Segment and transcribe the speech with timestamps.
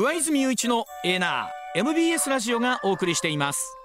[0.00, 3.76] 上泉雄一のエナー MBS ラジオがお送りしています。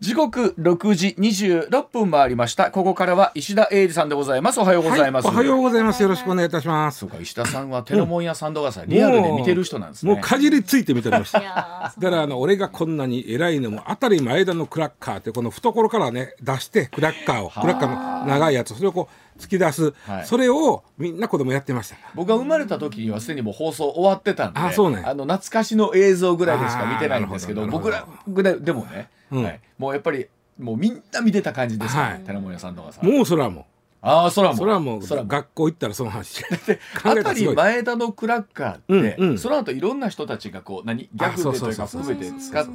[0.00, 2.70] 時刻6時26分回りました。
[2.70, 4.60] ここからは石田英二さんでございます。
[4.60, 6.02] おはようございます、はい、おはようございます。
[6.02, 7.00] よろしくお願いいたします。
[7.00, 10.12] そうか石田さんはテロモンやサンドガサリアルで見てる人なんですね。
[10.14, 17.50] もうかじりついて見てましただからあの俺がこんなに偉いのもあたり前田のクラッカーってこの懐からね出してクラッカーを。
[17.50, 18.74] クラッカーの長いやつ。
[18.74, 30.28] それをこう突き出す、はい、それをみんな子供やってました僕が生まれた時にはすでにもう放送終わってたんであそう、ね、あの懐かしの映像ぐらいでしか見てないんですけど僕らぐらいでもね、うん、はい、もうやっぱり
[30.58, 33.66] もうみんな見てた感じですはい、寺門屋さんとかさもうそらも。
[34.06, 34.56] ああそらも。
[34.56, 36.44] そらも学校行ったらその話。
[37.02, 42.66] あたり前田のクラッカーって、うんうん、その後いろんな人たちがこう何ギャグでというか含めて使っ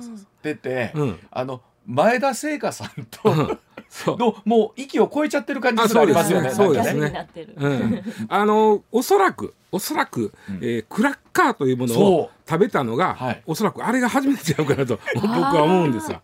[0.41, 0.91] てて
[1.29, 3.59] あの前田聖華さんと、
[4.05, 6.51] のもう息を超えちゃってる感じがありますよね。
[6.51, 7.27] そうですね。
[7.57, 16.21] うん、 あのおそらくおそらく、うん、えー、クラッカーというものを食べたのが、はい、おそらくあれが初めてちゃうかなと僕は思うんですよ。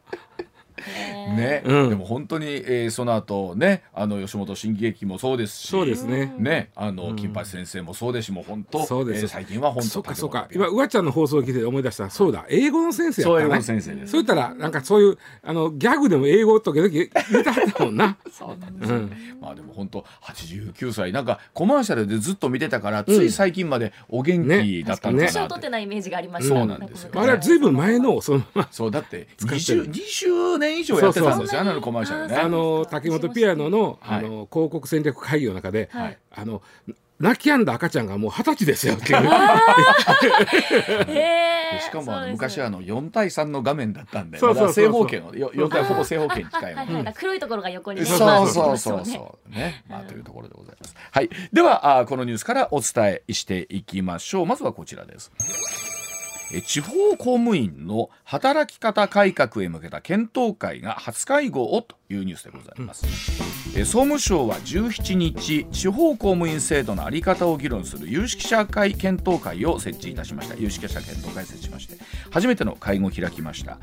[1.36, 6.34] ね、うん、でも本当に、えー、その後ねあの吉本新喜劇もそうですしそうですね。
[6.38, 10.48] ねあの、うん、金八先生もそうですしもう本当そうです、えー、最近は本当そうかそうか。
[10.52, 12.10] 今うわちゃんの放送を聞いて思い出した。
[12.10, 12.46] そうだ。
[12.50, 14.12] 英語の先生そう英語の先生です。
[14.12, 18.18] そういったらなんかそういうあのギャグでも英語とか言ってはったもんな。
[18.32, 21.12] そうなんです、うん、まあでも本当89歳。
[21.12, 32.36] なんかコマーシャルでずっと見てたからつい最近までお元気だったんだな、ね、年取ってないイメージがありました、そうなんですよ、あれはずいぶん前のそのそうだって 20, 20年以上やってたんですよあのコマーシャルね。
[32.36, 36.62] あの竹本ピアノの,、あの広告戦略会議の中で、あの
[37.20, 39.22] 泣き止んだ赤ちゃんがもう二十歳ですよっていう。
[41.82, 47.14] しかもあの昔あの4対3の画面だったんで、そうそう正方形の4対ほぼ正方形に近いの。
[47.14, 49.50] 黒いところが横に、そうそうそうそう。
[49.50, 49.84] ね。
[49.88, 50.96] まあというところでございます。
[51.12, 51.30] はい。
[51.54, 54.46] ではあこのニュースからお伝えしていきましょう。
[54.46, 55.32] まずはこちらです。
[56.62, 63.06] 地方公務員の働き方改革へ向けた検討会が初会合をというニュースでございます、
[63.78, 70.56] うん、総務省は17日地方公務員制度の在り方を議論する有識者会検討会を設置いたしました。
[70.56, 71.98] 有識者検討会設置しまして
[72.30, 73.80] 初めての会合を開きました。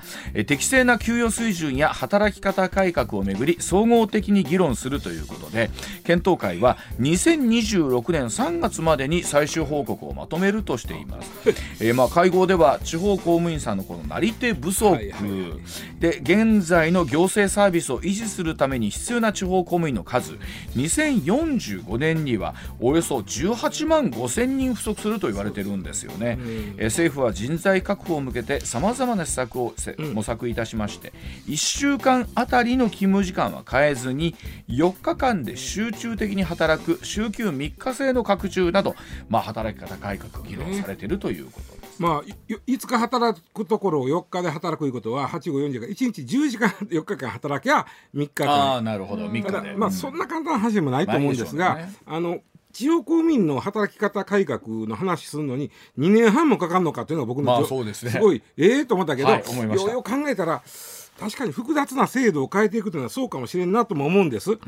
[0.46, 5.70] 適正な給与水準や働き方改革をめぐり総合的に議論するということで
[6.04, 11.30] 検討会は2026年3月までに最終報告をまとめるとしています、
[11.80, 15.12] えー、まあ会合では地方公務員さんのこのなり手不足、
[15.98, 20.38] で現在の行政サービスを維持するために必要な地方公務員の数。
[20.76, 26.38] 2045年にはおよそ18万5千人不足すると言われてるんですよね、
[26.78, 29.74] え政府は人材確保を向けてさまざまな施策を
[30.14, 31.12] 模索いたしまして、
[31.48, 34.36] 1週間あたりの勤務時間は変えずに
[34.68, 38.94] 4日間で集中的に働く週休3日制の拡充など、
[39.28, 41.81] まあ、働き方改革議論されているということです。
[42.02, 49.26] まあ、5日働くところを4日で働くということは8 5 4時間1日10時間4日間働きゃ3日間あなるほど。
[49.26, 52.40] 3日で、まあ、そんな簡単な話でもないと思うんですが、ね、あの
[52.72, 60.60] 地方公務員の働き方改革の話するのに2年半もかかるのかというのが僕の、まあそうですね、すごいええー、と思ったけど、はい、ようよう考えたら
[61.20, 64.58] 確かに複雑な制度を変えていくというのはそうかもしれんなとも思うんです。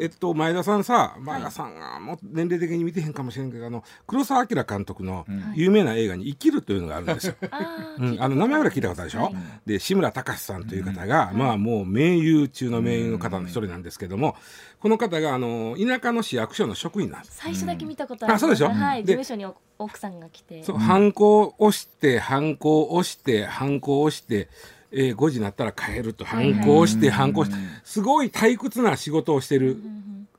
[0.00, 7.34] えっと前田さんさ前田さんがもう年齢的に見てへんかもしれんけどあの黒澤明監督の有名な映画に「生きる」というのがあるんですよ。
[7.98, 9.34] うん、あの名前ぐらい聞いたことあるでしょ、はい、
[9.66, 14.36] で志村隆さんという方が、まあもう名優中の名優の方の一人なんですけども、
[14.80, 17.38] この方があの田舎の市役所の職員なんです。
[17.38, 18.34] 最初だけ見たことある。
[18.34, 18.68] あそうでしょ？
[18.68, 19.00] はい。
[19.04, 19.46] 事務所に
[19.78, 20.62] 奥さんが来て。
[20.62, 24.48] そう、ハンコを押してハンコを押してハンコを押して。
[24.90, 29.76] えー、5時になったら帰ると反抗して反抗してすごい退屈な仕事をしてる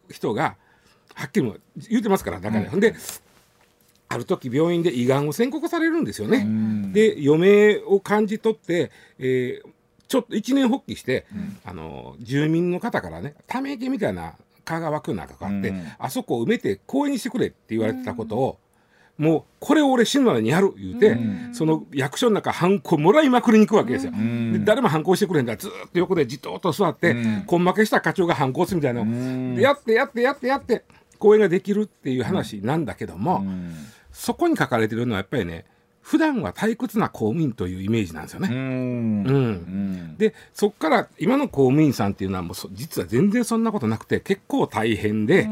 [0.10, 0.56] 人が
[1.14, 1.54] はっきり
[1.90, 2.96] 言うてますからだから、うん、で
[4.08, 6.48] ある時病院で胃がんを宣告されるんですよね。
[6.94, 9.70] で余命を感じ取って、えー、
[10.08, 14.34] ちょっと一年発起して、うん、あの住民の方からねため池みたいな
[14.66, 18.60] 川が湧くようなとかあって、うん、あそこを埋めて公園にしてくれって言われてたことを、
[19.20, 25.58] もうこれを俺死ぬまでにやる言うて、うん、その役所の中ハンコもらいまくりに行くわけですよ、うん、で誰も反抗してくれんだ。
[25.58, 29.04] ずっと横でじっとと座って、うん、根負けした課長が反抗するみたいな。
[29.04, 30.86] の、でやってやってやってやって
[31.18, 33.44] 公演ができるっていう話なんだけども、
[34.14, 35.66] そこに書かれてるのはやっぱりね
[36.02, 38.50] 普段は退屈な公務員というイメージなんですよね。
[38.52, 45.48] うん、でそこから今の公務員さんっていうのはもう実は全然そんなことなくて結構大変で、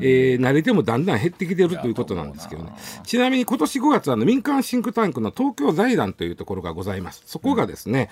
[0.00, 2.72] えー、慣れてもだんだん減ってきてるということなんですけどね。
[3.04, 7.22] ちなみに今年5月あの民間シンクタンクの東京財団というところがございます。
[7.26, 8.10] そこがですね、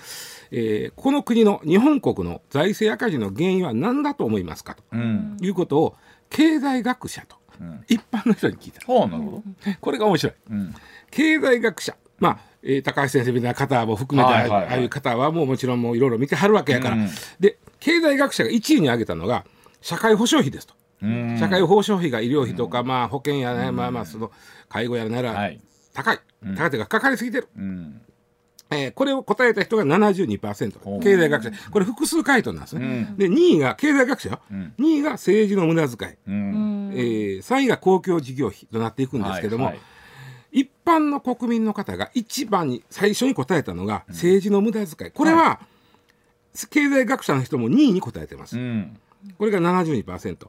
[0.50, 5.96] うん、えー、この国の日本国の財政赤字の原因は何だと思いますかと、うん、いうことを
[6.30, 7.36] 経済学者と、
[7.88, 9.42] 一般の人に聞いた、なるほど。
[9.80, 10.34] これが面白い。
[11.12, 11.96] 経済学者。
[12.18, 14.68] まあ、えー高橋先生みたいな方も含めて、はいはいはい。
[14.68, 19.44] ああいう方はもうもちろんもういろいろ見てはるわけやから、うんで経済学者が1位に挙げたのが
[19.80, 20.74] 社会保障費ですと。
[21.02, 21.36] うん。
[21.38, 24.30] 社会保障費が医療費とか、まあ、保険やね、まあまあその
[24.68, 25.60] 介護やなら、はい。
[25.92, 26.20] 高い。
[26.56, 28.00] 高いというかかかりすぎてる、うん。
[28.70, 31.00] えーこれを答えた人が72%ほう。
[31.00, 31.50] 経済学者。
[31.70, 33.16] これ複数回答なんですね、うん。
[33.16, 34.74] で2位が経済学者よ、ん。
[34.78, 36.92] 2位が政治の無駄遣い、うん。
[36.94, 39.82] えー3位が公共事業費となっていくんですけども、はいはい
[40.52, 45.10] 一般の国民の方が一番に最初に答えたのが政治の無駄遣い。
[45.10, 45.60] これは、
[46.70, 49.00] 経済学者の人も2位に答えてます、うん。
[49.38, 50.48] これが72%、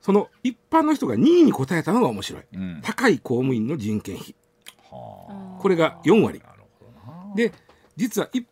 [0.00, 2.80] その一般の人が2位に答えたのが面白い、うん。
[2.82, 4.34] 高い公務員の人件費。
[4.90, 6.42] はこれが4割。
[7.36, 7.52] で
[7.96, 8.42] 実はい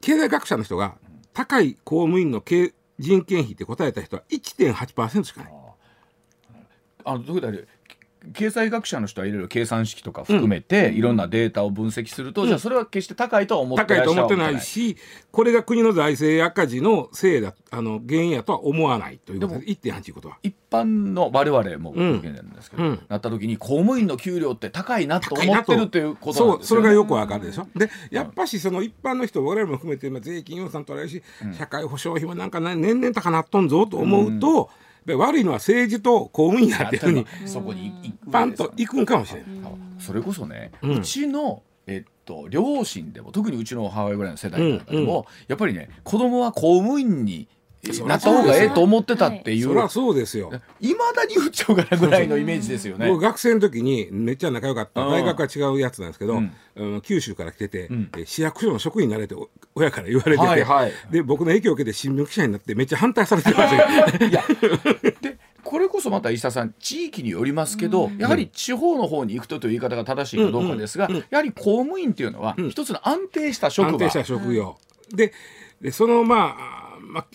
[0.00, 0.96] 経済学者の人が
[1.32, 5.52] 高い公務員の経人件費って答えた人は1.8%しかない。
[7.04, 7.12] あ。
[7.14, 7.58] のどういうことだ
[8.32, 14.96] 経済学者の人はいろいろ計算式とか含めて、いろんなデータを分析すると、じゃあそれは決して高いとは思って高いらっしゃると思ってないし
[15.30, 20.38] これが国の財政赤字のせいだあの原因やとは思わないということで1.8いうことは。
[20.42, 23.02] 一般の我々もうん受けなんですけど、うん。
[23.08, 26.82] なった時に公務員の給料って高いなと思ってるということそうなんですよね。
[26.82, 27.66] それがよくわかるでしょ。
[27.74, 31.22] でやっぱしその一般の人我々も含めてまあ税金予算取られるし、
[31.56, 34.70] 社会保障費もなんかな年々高なっとんぞと思うと、やっぱり
[35.14, 39.50] 悪いのは政治と公務員やっていうふうにそこにパンと行くんかもしれない。
[39.98, 47.48] それこそね、ううんちのえっと両親でも特にうちの母親ぐらいの世代なんかでも、やっぱりね子供は公務員に
[48.06, 49.68] なった方がええと思ってたっていう。
[49.68, 50.52] そりゃそうですよ。
[50.80, 53.08] いまだに言っちゃうからぐらいのイメージですよね。
[53.08, 56.42] 僕学生の時にめっちゃ仲良かったうん大学は違うやつなんですけど、
[57.02, 57.88] 九州から来てて、
[58.26, 60.92] 市役所の職員になれてお親から言われてて、はいはい。
[61.10, 64.44] で僕の影響を受けて新聞記者になってめっちゃ反対されてましたよ いや。
[65.20, 74.76] でこれこそまた石田さん地域によりますけど、やはり地方の方に行くとという言い方が正しいかどうかですが、やはり公務員っていうのは一つの安定した職場、安定した職業、
[75.14, 75.32] で
[75.80, 77.26] でそのまあまあ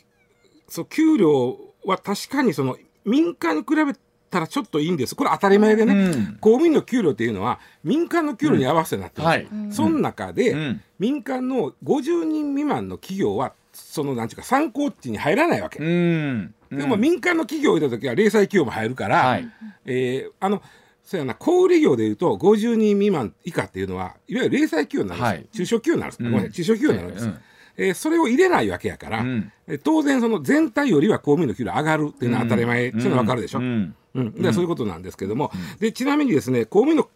[0.76, 3.94] そう給料は確かにその民間に比べ
[4.30, 5.16] たらちょっといいんです。
[5.16, 6.38] これ当たり前でね、うん。
[6.42, 10.82] 公務員の給料っていうのは民間の給料に合わせてなってます、はい、その中で、うん。
[11.00, 16.54] 民間の50人未満の企業はそのなんていうか参考値に入らないわけ、うん。
[16.70, 19.50] でも民間の企業をいた時は零細企業も入るから、はい。
[19.86, 20.62] えーあの
[21.06, 25.56] そうやな小売業でいうと50人未満以下っていうのはいわゆる零細企業になるんですよ、はい。
[25.56, 26.32] 中小企業になるんです、うん。
[26.32, 27.38] ごめん中小企業になるんです、うん
[27.78, 29.52] えーそれを入れないわけやから、うん。
[29.68, 33.96] えー当然その全体よりは公務員の給料上がるっていうのは当たり前、そういうの分かるでしょ、うん。
[34.16, 37.10] うん、でそういうことなんですけども、でちなみにですね公務員の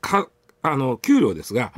[0.00, 0.28] か
[0.62, 1.72] あの給料ですが、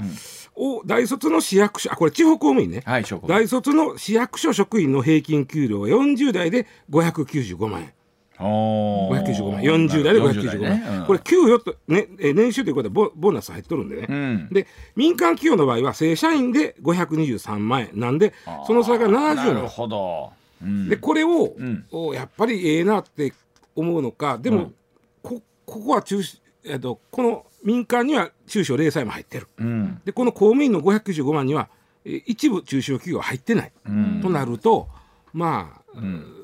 [0.55, 7.93] お大卒の市役所あこれ地方公務員ね、はい大卒の市役所職員の平均給料は40代で595万円。
[8.41, 9.23] おー。
[9.25, 9.61] 595万。
[9.63, 10.85] 40代で595 40万ね。
[11.01, 11.07] うん。
[11.07, 14.49] これ給与と、ね、えー年収ということはボボーナス入っとるんでね、うん。
[14.51, 14.67] で
[14.97, 17.91] 民間企業の場合は正社員で523万円。
[17.95, 18.33] なんで
[18.67, 20.33] その差が70なるほど、
[20.63, 20.89] うん。
[20.89, 21.55] でこれを、
[22.15, 23.33] やっぱりええなって
[23.77, 24.39] 思うのか。
[24.39, 24.75] でも、うん。
[25.23, 29.49] こここは中小えっとこの民間には中小零細も入ってる。
[29.59, 30.01] うん。
[30.05, 31.69] でこの公務員の595万には、
[32.05, 34.21] えー一部中小企業は入ってない、うん。
[34.23, 34.89] となると
[35.33, 36.44] まあ、ん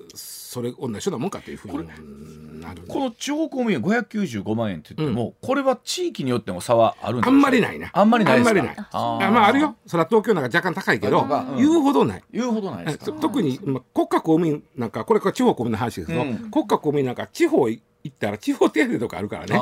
[0.51, 7.89] それ同じようなもんかというふうになるこの地方公務員595万円って言っても、これは地域によっても差はあるんですかあんまりないな。
[7.93, 8.51] あんまりないですか？
[8.51, 8.87] あんまりない。
[8.91, 9.77] あまああるよ。
[9.87, 11.25] それは東京なんか若干高いけど、
[11.57, 12.25] 言うほどない。
[12.33, 13.05] 言うほどないですか？
[13.07, 16.51] と特に、まあ、国家公務員なんかこれ地方公務員の話ですけど、うん。
[16.51, 19.57] 国家公務員なんか地方行ったら地方手当とかあるからね。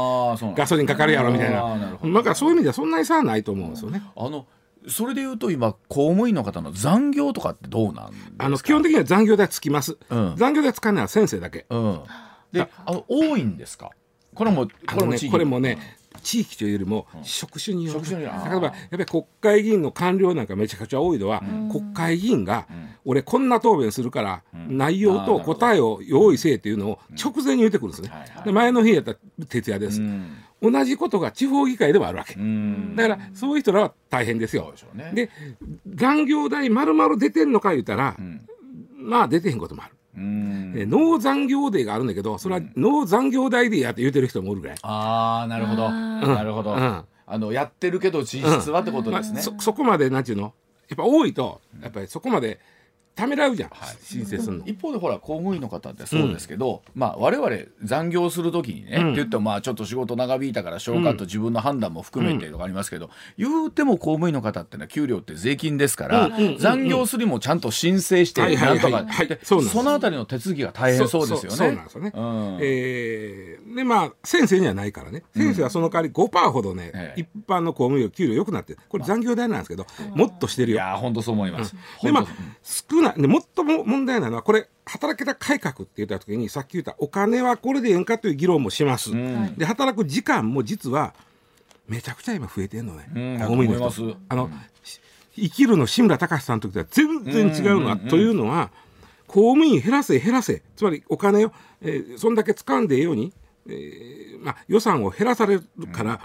[0.56, 1.76] ガソリンかかるやろみたいな。
[1.76, 4.02] なだからそういう意味ではそんなに差はないと思うんですよね。
[4.16, 4.46] あの
[4.86, 8.30] それで言うと今公務員の方の残業とかってどうなんですか？
[8.38, 10.34] あの基本的には残業代つきます、うん。
[10.36, 11.66] 残業代使うのは先生だけ。
[11.68, 12.00] うん。
[12.52, 13.90] であの多いんですか？
[14.34, 17.98] これもこれもこれもね地域というよりも職種による。
[18.00, 18.50] 職種による。
[18.50, 22.66] 例えばやっぱり国会議員の官僚なんかめちゃくちゃ多いのは、国会議員が、
[23.04, 28.10] 俺こんな答弁するから、内容と答えを用意せえっていうのを直前に言ってくるんですね、
[28.44, 30.26] で前の日やったら徹夜です、うん。
[30.60, 32.96] 同じことが地方議会でもあるわけ、うん。
[32.96, 34.74] だからそういう人らは大変ですよ。
[34.94, 35.12] でね。
[35.14, 35.30] で
[35.86, 38.40] 残業代まるまる出てんのか言うたら、ん。
[38.96, 40.72] まあ出てへんこともある、うん。
[40.72, 45.86] でノー残業デーがあるんだけどそれはノー残業代でやって言うてる人もおるぐらい、ああなるほど。
[45.86, 47.04] あなるほど、うん。
[47.26, 50.54] あのやってるけど実質はってことまあですね、そそこまでなんていうの？
[50.88, 52.58] やっぱ多いとやっぱりそこまで
[53.18, 53.96] ためらうじゃん、はい。
[54.00, 54.64] 申請するの。
[54.64, 57.50] 一方でほら公務員の方ってそうですけど、まあ我々
[57.82, 59.06] 残業するときにね、うん。
[59.08, 68.92] って言ってもまあちょっと仕事長引いたから消化と自分の判断も含めてとかありますけど、言うても公務員の方ってのは給料って税金ですから、うんうんうんうん残業するにもちゃんと申請してはいはいはい。
[68.92, 69.28] なんとかはい。
[69.28, 71.56] でそのあたりの手続きが大変そうですよね。
[71.56, 72.12] そうなんですよね。
[72.14, 72.58] うん。
[72.60, 75.22] えーでまあ先生にはないからね。
[75.36, 77.20] 先生はその代わり5%ほどね、ええ。
[77.20, 80.76] 一般の公務員給料良くなってるこれ残業代なんですけど、もっとしてるよ。
[80.76, 81.76] いやー本当そう思います。
[82.02, 82.26] でまあ
[82.62, 89.14] 少ないで最も問題なのはこれ働き方改革って言った時にさっき言ったお金はこれでええんかという議論もします。
[89.14, 89.54] ん。
[89.56, 91.14] で働く時間も実は
[91.86, 93.64] めちゃくちゃ今増えてんのね、うん。
[93.64, 93.80] い人。
[93.80, 94.02] ます。
[94.28, 94.50] あの、
[94.82, 95.00] し
[95.34, 98.70] 生きるの志村隆さんの時とは全然違うのは、うんうんうんうんというのは
[99.26, 103.32] 公務員減らせ減らせつまりお金を、えーそんだけ掴んでええように、
[103.68, 105.62] えーまあ、予算を減らされる
[105.92, 106.20] から、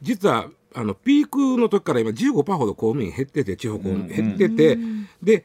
[0.00, 4.78] 実はあのピークの時から今15%ほど公務員減ってて地方公務員減ってて、
[5.22, 5.44] で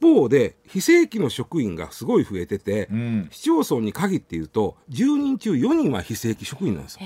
[0.00, 3.28] 方で非正規の職員がすごい増えてて、うん。
[3.30, 7.00] 市町村に限って言うと10人中4人は非正規職員なんですよ。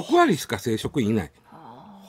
[0.00, 1.32] 6割しか正職員いない。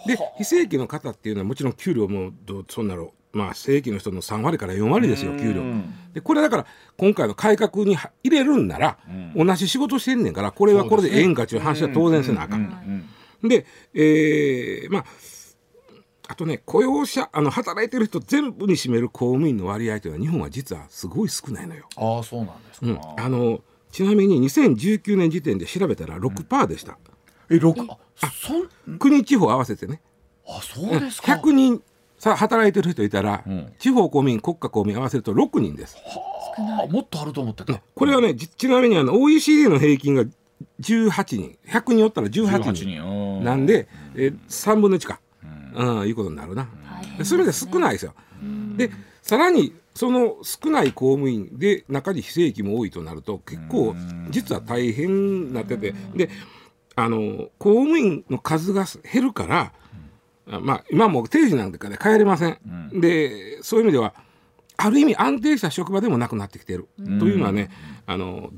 [0.05, 6.65] で非正規の方っていうのはもちろん給料もどうそんなのまあ正規の人の3割から4割ですよ給料うんでこれだから
[6.97, 8.97] 今回の改革には入れるんなら、
[9.35, 13.09] 同じ仕事してんねんからこれはこれでええんかっていう話は当然せなあかん。
[13.43, 15.05] で、えーまあ
[16.27, 21.87] あとね雇用者あの働いてる人全部に占める公務員の割合というのは日本は実はすごい少ないのよ。
[21.95, 22.87] ああそうなんですか。
[22.87, 26.97] うん、あのちなみに2019年時点で調べたら6%でした、
[27.49, 27.79] え六？
[27.81, 27.97] あ
[28.31, 28.53] そ
[28.91, 28.97] ん？
[28.97, 30.01] 国地方合わせてね。
[30.47, 31.33] あそうですか。
[31.33, 31.81] 100人
[32.17, 33.73] さ働いてる人いたら、ん。
[33.77, 35.97] 地方公務員国家公務員合わせると6人です。
[36.57, 36.87] あ。
[36.87, 37.81] もっとあると思ってた。
[37.93, 40.23] これはねじちなみにあの OECD の平均が
[40.81, 41.57] 18人。
[41.67, 45.19] 100人おったら18 18人なんで、えー、3分の1か、
[45.75, 46.67] うんいうことになるな、
[47.17, 48.13] でそれで少ないですよ。
[48.77, 48.91] で
[49.21, 53.95] さらにその少ない公務員で中に非正規も多いとなると結構
[54.29, 56.29] 実は大変になっててで
[56.95, 59.73] あの公務員の数が減るから、
[60.49, 62.59] あまあ今もう定時なんかで帰れません。
[62.93, 64.13] でそういう意味では
[64.77, 67.69] ある意味安定した職場でもなくなってきてる、というのはね
[68.05, 68.51] あの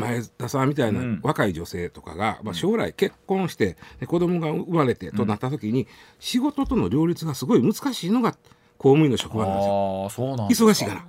[0.00, 1.20] 前田さんみたいなうん。
[1.22, 5.86] 若い女性とかが、まあ、将来結婚してで子供が生まれてとなった時に、
[6.18, 8.32] 仕事との両立がすごい難しいのが
[8.78, 10.08] 公務員の職場なんですよ。
[10.48, 11.00] 忙しいから。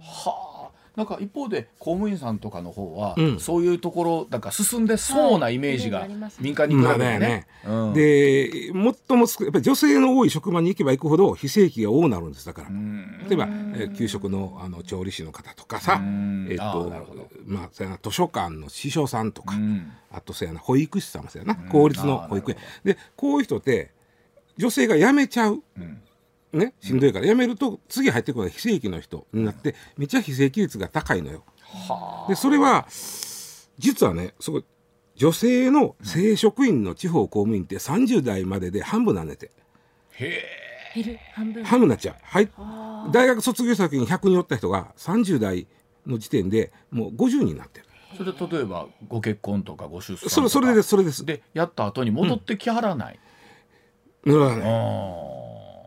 [0.00, 0.49] はあ
[0.96, 3.40] なんか一方で公務員さんとかの方は、うん。
[3.40, 6.06] そういうところなんか進んでそうなイメージが
[6.40, 7.06] 民間に比べてね。
[7.08, 7.94] まあねうん。
[7.94, 8.72] で
[9.08, 13.18] 最も少やっぱり女性の多い職場に行けば行くほど非正規が多くなるんですだから、うん。
[13.28, 16.48] 例えば、えー給食のあの調理師の方とかさ、うん。
[16.50, 16.92] えっあと
[17.46, 19.92] まあそうやな図書館の司書さんとか、うん。
[20.10, 22.56] あとそうやな保育士さんもそうやな、公立の保育園。
[22.84, 23.90] でこういう人って
[24.56, 26.02] 女性が辞めちゃう、ん
[26.52, 31.44] ね、しんどいから辞めると次入ってくるのが非正規の人になってめっちゃ非正規率が高いのよ。
[32.28, 32.86] でそれは
[33.78, 34.64] 実はねすごい
[35.14, 39.50] 女性の正職員の地方公務員って30代までで半分なんねて。
[40.12, 40.60] へえ。
[40.94, 41.64] 減る半分。
[41.64, 43.08] 半分になっちゃう、はい、あ。
[43.12, 45.68] 大学卒業した時に100人おった人が30代
[46.06, 47.86] の時点でもう50人になってる。
[48.16, 50.30] それ例えばご結婚とかご出産とか。
[50.30, 51.24] それそれですそれです。
[51.24, 53.20] でやった後に戻ってきはらない、
[54.26, 54.58] 乗らない。
[54.62, 55.39] あ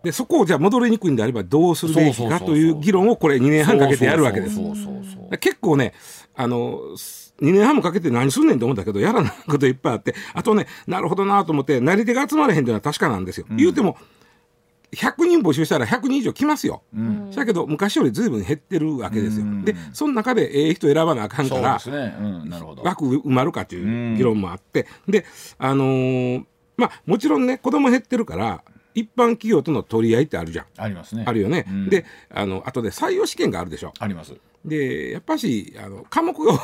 [0.04, 4.60] でそこをじゃあ戻りにくいんであればどうするべきかという議論をこれ2年半かけてやるわけです。
[5.40, 5.94] 結構ね
[6.36, 6.80] あの
[7.42, 13.48] 2年半もかけて何すんねんと思ったけどやらないこといっぱいあってあとねなるほどなと思ってなり手が集まれへんというのは確かなんですよ。
[13.52, 13.98] 言うても
[14.92, 16.84] 100人募集したら100人以上来ますよ。
[17.36, 19.46] だけど昔よりずいぶん減ってるわけですよ。
[19.46, 19.66] うん。
[19.66, 21.80] でその中でええ人選ばなあかんから
[22.84, 25.26] 枠埋まるかという議論もあって、で
[25.58, 26.46] あのー
[26.78, 28.64] まあもちろんね子供減ってるから
[28.96, 30.66] 一般企業との取り合いってあるじゃん。
[30.78, 31.66] ありますねあるよね。
[31.68, 33.94] うんであの後で採用試験があるでしょ。
[34.00, 34.34] あります
[34.66, 36.60] でやっぱしあの科目が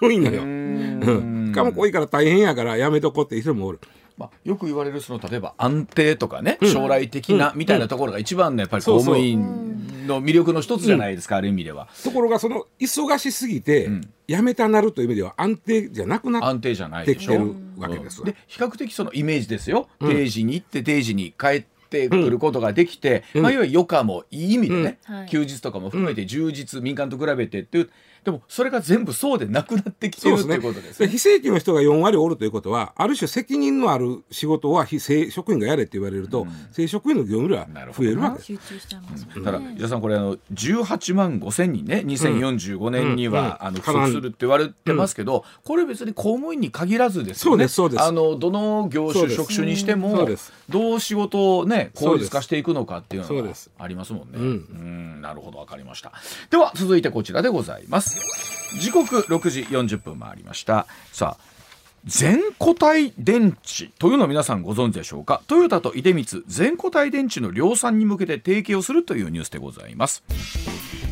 [0.00, 0.42] 多いのよ。
[0.42, 3.80] うん、科目多いから大変やからやめとこうって人もおる。
[4.16, 11.88] まあ、よく言われるその例えば安定とかね、将来的なみたいなところが一番のやっぱり公務員の魅力の一つじゃないですか、ある意味では。
[12.04, 14.08] ところがその忙しすぎて、ん。
[14.28, 17.18] やめたなるという意味では安定じゃなくなっ安定じゃないでしょ。
[17.18, 18.26] てきてるわけですわ。
[18.26, 25.14] で比較的そのイメージですよ、定時に行って定時に帰ってくることができて、まあ、いわゆる余暇もいい意味でね、うん。
[25.16, 25.28] はい。
[25.28, 27.90] 休日とかも含めて充実、民間と比べてっていう
[28.24, 31.06] でもそれが全部そうでなくなってきてるっていうことですね。
[31.06, 38.52] で非正規の人が4割おるということはある種責任のある仕事は非正職員がやれって言われると、正職員の業務量は増えるわけ。
[38.52, 39.42] です。
[39.42, 43.66] ただ伊田さんこれあの18万5千人ね2045年には、うん。
[43.68, 47.56] あの不足するって言われてますけど、これ別に公務員に限らずですよね。
[47.56, 48.02] そうですそうです。
[48.02, 50.28] あのどの業種職種にしてそも
[50.68, 54.38] どう仕事をね効率化していくのかっていうのがありますもんね。
[54.38, 54.42] うん。
[54.42, 56.12] うんなるほどわかりました。
[56.50, 58.11] では続いてこちらでございます。
[58.78, 60.86] 時刻6時40分回りました。
[61.12, 61.52] さあ
[62.04, 65.40] 全固体電池というのを皆さんご存知でしょうか？
[65.46, 70.24] トヨタと出光全固体電池の量産に向けて提携をするというニュースでございます。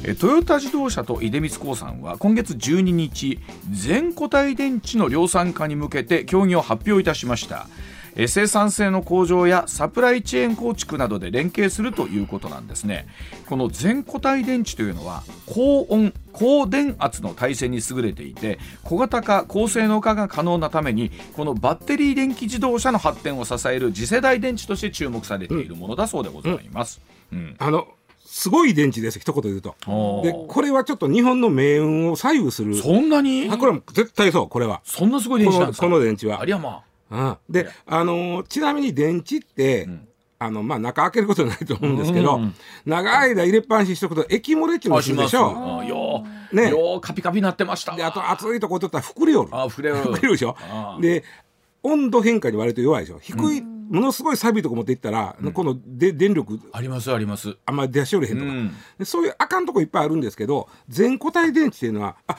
[0.03, 3.39] えトヨタ自動車と出光興産は今月12日
[3.71, 7.69] 全固体電池の量産化に向けて協議を発表いたしました。
[8.27, 13.07] 生産性の向上やサプライチェーン構築などで連携するということなんですね。
[13.47, 27.01] この全固体電池というのは高温高電圧の耐性に優れていて小型化高性能化が可能なためにこのバッテリー電気自動車の発展を支える次世代電池として注目されているものだそうでございます、
[27.33, 27.57] うん。
[27.59, 27.89] あの
[28.25, 29.75] すごい電池です一言で言うと。
[30.23, 32.77] でこれはちょっと日本の命運を左右する。
[32.77, 33.49] そんなに？
[33.51, 34.81] あこれは絶対そうこれは。
[34.85, 35.87] そんなすごい電池なんですか？
[35.87, 36.41] この電池は。
[36.41, 37.37] ありゃまうん。
[37.49, 39.89] で、あのーちなみに電池って、
[40.39, 42.55] あのまあ中開けることないと思うんですけど、うん
[42.87, 45.37] 長い間入れっぱなしにしとくと液漏れっていうのがすあします。
[45.37, 46.25] るでしょ。
[46.53, 46.71] う、ね。
[46.71, 47.95] ようカピカピになってました。
[47.95, 49.51] であと熱いとこ取ったら膨れよる。
[49.53, 49.97] あ触れる。
[49.97, 50.57] 膨れるでしょ？
[50.59, 50.99] あ。
[51.01, 51.25] で
[51.83, 53.19] 温度変化に割と弱いでしょ？
[53.21, 57.57] 低い、ものすごい錆びとこ持っていったら、こので電力ありますあります。
[57.67, 58.75] あんまり出しおれへんとか、うん。
[58.99, 62.37] でそういうあかんとこいっぱいあるんですけど全固体電池っていうのはあ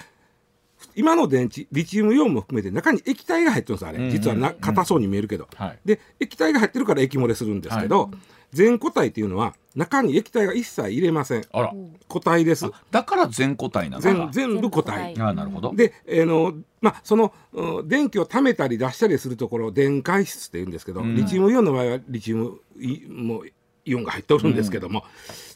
[0.96, 5.80] 今の電池リチウムイオンも含めて中に液体が入ってるんですあれ、うん実はな硬そうに見えるけど、はい。
[5.86, 8.12] で液体が入ってるから液漏れするんですけど、
[8.52, 11.46] 全固体っていうのは中に液体が一切入れません。
[11.52, 11.74] あら。
[12.10, 12.70] 固体です。
[12.92, 15.16] だから全固体なのか全全部固体。
[15.20, 15.74] あなるほど。
[15.74, 21.16] で、えーのまあ、そのうん電気を貯めたり出したりするところを電解質って言うんですけど、ん。
[21.16, 23.48] リチウムイオンの場合はリチウムイもう
[23.86, 25.04] イオンが入っておるんですけども、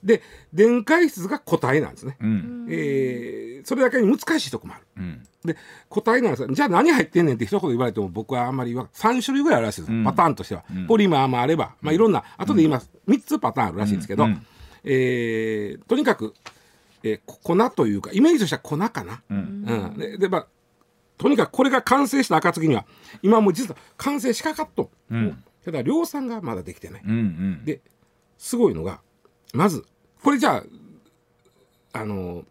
[0.04, 0.22] で
[0.54, 2.68] 電解質が固体なんですね、うん。
[2.70, 4.84] えーそれだけに難しいとこもある。
[4.98, 5.24] うん。
[5.44, 5.58] で
[5.90, 6.50] 固体なんですよ。
[6.52, 10.04] じゃあ何入ってんねんって一言言われても僕はあんまり言わ3種類ぐらいあるらしいです、うん。
[10.04, 10.86] パターンとしては、ん。
[10.86, 14.32] ポリマーもあれば、まあ、いろんな後で言います、3つパターンあるらしいんですけど、うん。
[14.32, 14.48] うん。
[14.84, 16.36] えーとにかく、
[17.02, 19.38] えーこ粉というかイメージとしては粉かな、うん。
[19.68, 20.48] うん、ででまあ
[21.18, 22.86] とにかくこれが完成した暁には
[23.24, 25.44] 今もう実は完成しかかっと、うん。
[25.64, 27.66] ただ量産がまだできてない、うんうん。
[27.66, 27.82] で
[28.38, 29.02] すごいのが
[29.54, 29.86] まず
[30.24, 30.64] これじゃ
[31.94, 32.44] ああの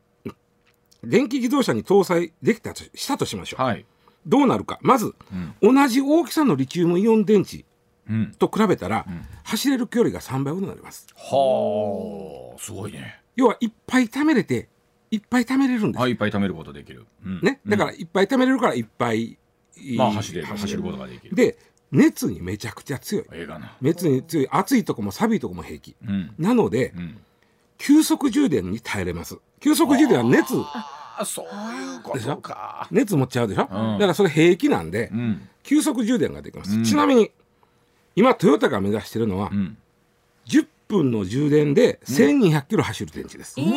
[1.07, 3.85] 電気自動車に搭載できたとしたとしましょう、はい。
[4.27, 4.79] どうなるか。
[4.81, 5.15] まず、
[5.61, 7.65] 同じ大きさのリチウムイオン電池
[8.09, 8.33] うん。
[8.33, 9.07] と比べたら、
[9.45, 11.07] 走れる距離が3倍ほどになります。
[11.15, 12.59] はあ。
[12.59, 13.21] すごいね。
[13.37, 14.69] 要はいっぱい貯めれて
[15.11, 17.07] いっぱい貯めれるんです、はいいっぱい貯めることできる。
[17.25, 17.41] うん。
[17.43, 19.39] ね、だからいっぱい貯めれるからいっぱい、
[19.97, 20.47] まあ走れる。
[20.47, 21.35] 走ることができる。
[21.35, 21.59] で
[21.95, 23.27] 熱にめちゃくちゃ強い。
[23.81, 24.49] 熱に強い。
[24.51, 25.97] 熱いとこも錆びいとこも平気。
[26.07, 26.35] うん。
[26.39, 27.19] なのでうん。
[27.79, 29.39] 急速充電に耐えれます。
[29.61, 30.55] 急速充電は熱。
[31.17, 32.89] あそういうことか。
[32.91, 33.69] 熱持っちゃうでしょ、うん。
[33.69, 35.49] だからそれ平気なんで、うん。
[35.63, 36.85] 急速充電ができます、うん。
[36.85, 37.31] ちなみに
[38.17, 39.77] 今トヨタが目指してるのは、うん。
[40.47, 43.73] 10分の充電で1200キロ走る電池です、えー、す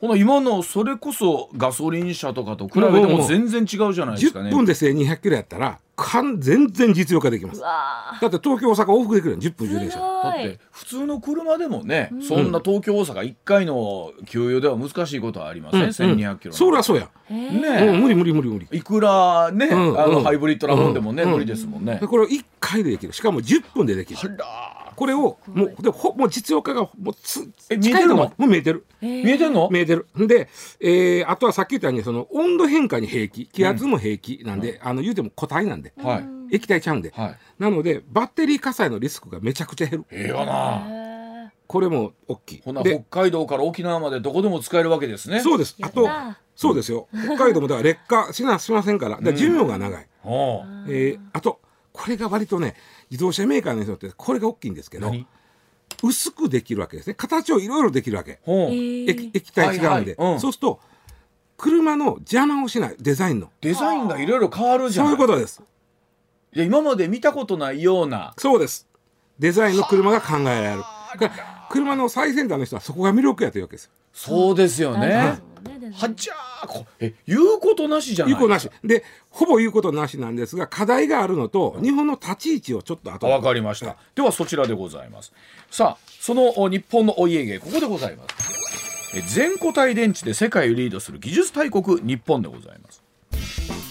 [0.00, 4.50] ほな今のそれこそガソリン車とかと比べても全然違うじゃないですかね。
[4.50, 5.78] 10分で1200キロやったら。
[6.00, 7.60] かん全然実用化できます。
[7.60, 7.68] だ
[8.28, 9.98] って東京大阪往復できるの10分充電車。
[9.98, 10.58] だって。
[10.70, 17.60] 普通の車でもね、そんな東京大阪1回の給油では難しいことはありません、1200キロそりゃそうや、えー。
[17.60, 18.68] ねうん、無理無理無理無理。
[18.72, 20.00] いくらね、うんうん。
[20.00, 23.12] あのハイブリッドなもんでもね、うん無理ですもんね、でこれを1回でできる。
[23.12, 24.18] しかも10分でできる。
[24.22, 28.16] あらこれをもうでほもう実用化がもうつえ見えてるの？
[28.16, 28.84] 近いとこもう見えてる。
[29.00, 29.70] 見えてんの？
[29.70, 30.06] 見えてる。
[30.14, 36.56] で、えーあとはさっき言ったようにその温度変化に平気気圧も平気なんで、あの言うても固体なんではい。
[36.56, 37.36] 液体ちゃうんで、はい。
[37.58, 40.04] なのでバッテリー火災のリスクがめちゃくちゃ減る。
[40.10, 40.86] ええがな。
[40.88, 42.62] えこれも大きい。
[42.62, 45.40] ほな北で海道から沖縄までどこでも使えるわけですね。
[45.40, 45.78] そうです。
[45.80, 46.06] あと
[46.54, 47.08] そうですよ。
[47.24, 49.16] 北海道もだから劣化しなしませんから。
[49.16, 51.59] だから寿命が長い、はえーあと
[51.92, 52.74] これが割とね
[53.10, 55.12] 自動車メーカーの人ってこれが大きいんですけど
[56.02, 57.14] 薄くできるわけですね。
[57.14, 58.40] 形をいろいろできるわけ。
[58.46, 60.32] 液液体違うんで、はいはい。
[60.34, 60.40] うん。
[60.40, 60.80] そうすると
[61.58, 62.96] 車の邪魔をしない。
[62.98, 63.50] デザインの。
[63.60, 65.62] デザインがいろいろ変わるじゃそうないいうことです。
[66.54, 68.34] いや今まで見たことないような。
[68.38, 68.88] そうです。
[69.38, 70.82] デザインの車が考えられる。
[71.70, 73.90] 車の最先端の人はそこが魅力やというわけです。
[74.12, 78.70] そうですよねねはっちゃーこえ言うことなしじゃない言うことなし。
[78.84, 83.32] でほぼ言うことなしなんですが課題があるのと日本の立ち位置をちょっと後で。
[83.32, 83.96] わかりました。
[84.14, 85.32] ではそちらでございます。
[85.70, 88.60] さあ、そのお日本のお家芸ここでございます。
[89.12, 93.02] え全固体電池で世界をリードする技術大国日本でございます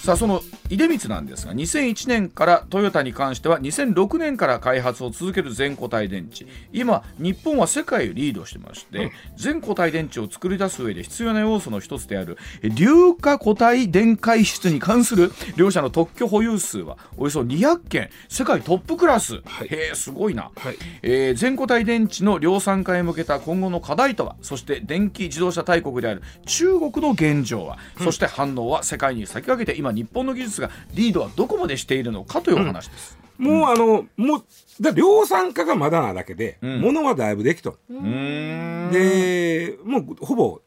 [0.10, 6.48] さあその出光なんですが2001年からトヨタに関しては2006年から開発を続ける全固体電池。
[6.74, 19.68] 今日本は世界をリードしてまして、全固体電池を作り出す上で必要な要素の一つであるえ硫化固体電解質に関する両社の特許保有数はおよそ200件世界トップクラス、はい。
[19.68, 20.76] へえすごいな、はい。
[21.04, 33.18] えー全固体電池の量産化へ向けた今後の課題とはそして電気自動車大国である中国の現状は、そして反応は世界に先駆けて今日本の技術がリードはどこまでしているのかというお話です。
[33.38, 34.44] もうあのもう
[34.82, 36.82] だ量産化がまだなだけで、ん。
[36.82, 40.62] 物はだいぶできとでもうほぼ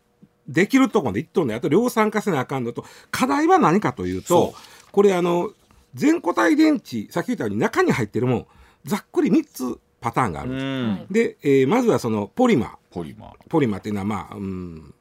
[0.48, 2.84] できるとこまでいっとんねあと量産化せなあかんのと。
[3.10, 4.54] 課題は何かというとそ
[4.90, 5.50] これあの
[5.94, 8.46] 全固体電池さっき言ったように中に入ってるもん
[8.84, 11.06] ざっくり3つパターンがあうる、ん。
[11.10, 12.70] で、えーまずはそのポリマー。
[12.90, 13.30] ポリマー。
[13.48, 14.94] ポリマーっていうのはまあうん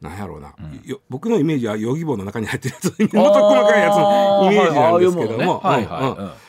[0.00, 0.54] なんやろうな、
[0.84, 2.98] よ僕のイメージはヨギボーの中に入ってるやつ。
[3.00, 5.62] もっと細かいやつのイメージなんですけども、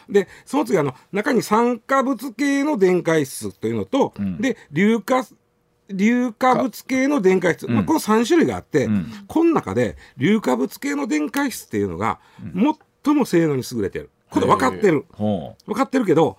[0.09, 4.41] でその次あの中に酸化物系の電解質というのと、ん。
[4.41, 5.25] で硫化
[5.89, 9.05] 硫化物系の電解質、まあ、この3種類があって、ん。
[9.27, 12.19] この中で硫化物系の電解質っていうのが
[13.05, 14.09] 最も性能に優れてる。
[14.29, 15.05] これ分かってる。
[15.13, 16.37] ほ分かってるけど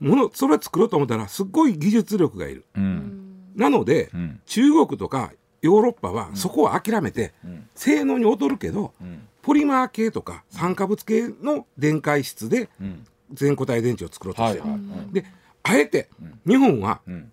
[0.00, 2.64] ものそれ作ろうと思ったらすっごい技術力がいる。
[2.76, 3.52] ううん。
[3.56, 4.40] なので、うん。
[4.46, 5.32] 中国とか
[5.64, 7.66] ヨーロッパはそこを諦めて、ん。
[7.74, 9.26] 性能に劣るけど、ん。
[9.40, 13.06] ポリマー系とか酸化物系の電解質でうん。
[13.32, 15.24] 全固体電池を作ろうとしてる、はいはいうんで
[15.62, 16.10] あえて
[16.46, 17.32] 日本は、ん。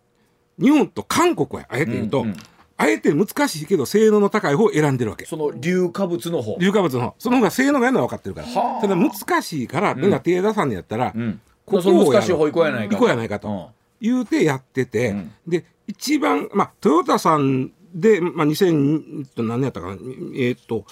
[0.57, 2.35] 日本と韓国はあえて言うと、うんうん。
[2.77, 5.25] あえて難しいけど性能の高い方を選んでるわけ。
[5.25, 6.55] その硫化物の方。
[6.55, 7.15] 硫化物の方。
[7.19, 8.47] その方が性能がいいのは分かってるから。
[8.47, 8.81] はあ。
[8.81, 11.41] ただ難しいからみんな手出さんのやったら、うん。
[11.65, 12.13] ここをやろう。
[12.13, 15.31] 難しい方行こうやないか行こうやないかと言うてやってて、うん。
[15.45, 19.93] で一番まあトヨタさんで、まあ、2000と何年やったかな。
[19.93, 20.85] えーっと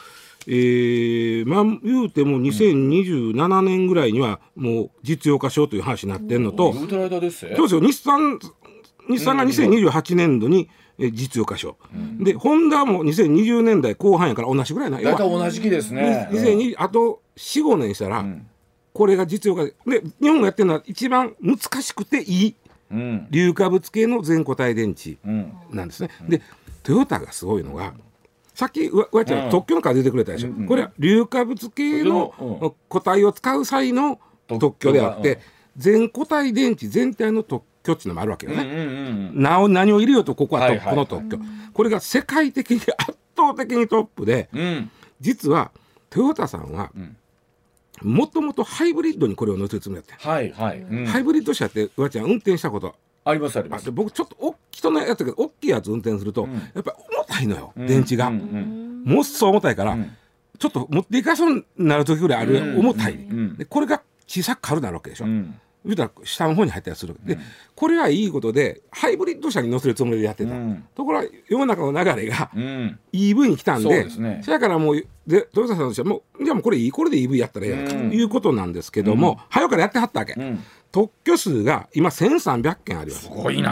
[0.48, 7.52] えーまあ言うても2027年ぐらいにはもう実用化しようという話になってんのと、そうですよ。
[7.82, 8.40] 日産
[9.10, 11.78] 日産が2028年度にえー実用化しよ
[12.22, 15.02] う、でホンダも2020年代後半やから同じぐらいな。
[15.02, 16.30] 大体同じ期ですね。
[16.32, 18.48] 2020あと45年したら、ん。
[18.94, 19.66] これが実用化。
[19.66, 22.56] でで日本がやってるのは一番難しくていい
[22.92, 23.28] うん。
[23.30, 25.54] 硫化物系の全固体電池うん。
[25.72, 26.10] なんですね。
[26.28, 26.42] で
[26.89, 27.93] トヨタがすごいのが
[28.56, 29.52] さっきうわうわちゃん、うん。
[29.52, 32.71] 特許の数出てくれたでしょ、うんうんこれは硫化物系のうん。
[32.89, 35.38] 固体を使う際の特許であって、
[35.78, 38.63] 全固体電池全体の特許っていうのもあるわけよね。
[38.63, 41.38] うんうんなお何を入れようとここははいはいの特許、
[41.73, 44.62] これが世界的に圧倒的にトップでうん。
[44.62, 45.71] うん実は
[46.10, 47.15] トヨタさんはん。
[48.02, 50.80] もともとハイブリッドにこれを乗せるつもりだった、はいはい。
[50.80, 51.06] うん。
[51.06, 52.95] ハイブリッド車ってうわちゃん運転したこと
[53.30, 53.92] ありますあります。
[53.92, 56.54] 僕ちょっと大人のやつだけど大きいやつ運転すると、ん。
[56.54, 60.15] やっぱり重たいのよ、電池が、うんうんもっそう重たいから、ん。
[60.58, 62.80] ちょっと持っていかそうになる時ぐらいある、うん。
[62.80, 63.56] 重たい、ん。
[63.56, 67.15] でこれが小さく軽なるわけでしょ、うん言うたら下の方に入ったりする。
[67.24, 67.38] で、
[67.76, 70.86] これはいいことでハイブリッド車に乗せるつもりでやってた、うん。
[70.96, 73.00] ところが世の中の流れがうん。
[73.13, 74.42] EV に来たんそうでですね。
[74.44, 77.92] そやからもうでトヨタさんとしてはもうじゃあもうこれいいこれで EV やったらええやんか。
[77.94, 78.12] とうん。
[78.12, 80.63] いうことなんですけども、早からやってはったわけ、うん。
[80.92, 83.24] 特許数が今1300件あります。
[83.24, 83.72] すごいな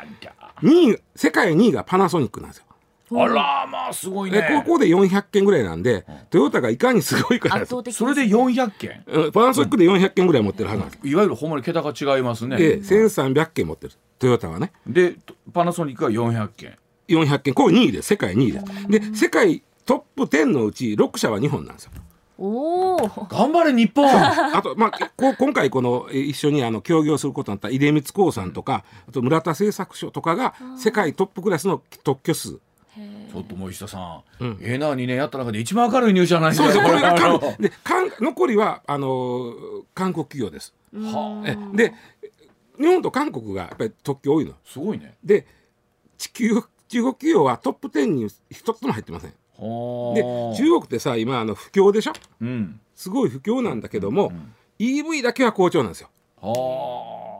[0.00, 0.32] あいや。
[0.62, 2.64] 2位世界2位がパナソニックなんですよ
[3.12, 9.04] あらまあすごいでねここで400件ぐらいなんで、トヨタがいかにすごいかです圧倒的それで400件？
[9.06, 9.32] うん。
[9.32, 12.56] パナソニックで400件ぐらい持ってるはずなんです、いわゆるほんまに桁が違いますね。
[12.56, 13.94] で1300件持ってる。
[14.18, 14.72] トヨタはね。
[14.86, 15.16] で
[15.52, 16.78] パナソニックが400件。
[17.08, 17.54] 400件。
[17.54, 18.08] これ2位です。
[18.08, 18.88] 世界2位です。
[18.88, 21.90] で世界トップ10のうち6社は日本なんですよ。
[22.38, 22.96] おお。
[23.28, 24.06] 頑張れ日本。
[24.08, 32.58] あと、まあ、こ今回このえ一緒にあの協業することになった出光興産とかあと村田製作所とかが世界トップクラスの特許数
[33.32, 34.22] ちょっと森下さん、
[34.60, 39.52] ええな2年やった中で一番明るいニュースじゃないそうですこれがあの韓で韓残りはあのー
[39.94, 40.74] 韓国企業です。
[40.94, 41.94] はえで
[42.78, 44.52] 日本と韓国がやっぱり特許多いの。
[44.52, 45.14] あすごいね。
[45.22, 45.46] で
[46.18, 46.48] 地球
[46.88, 49.30] 中国企業はトップ10に一つも入ってません。
[49.58, 50.14] はあ。
[50.14, 50.22] で
[50.56, 52.12] 中国ってさ今あの不況でしょ？
[52.40, 52.80] うん。
[52.96, 54.32] すごい不況なんだけども、
[54.78, 56.08] EV だけは好調なんですよ。
[56.40, 57.39] は